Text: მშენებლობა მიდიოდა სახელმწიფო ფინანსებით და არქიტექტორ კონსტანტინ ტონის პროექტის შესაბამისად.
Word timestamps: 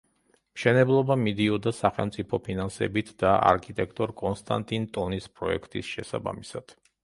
მშენებლობა 0.59 1.17
მიდიოდა 1.23 1.73
სახელმწიფო 1.81 2.39
ფინანსებით 2.49 3.13
და 3.25 3.35
არქიტექტორ 3.53 4.17
კონსტანტინ 4.25 4.91
ტონის 4.99 5.33
პროექტის 5.39 5.95
შესაბამისად. 5.95 6.79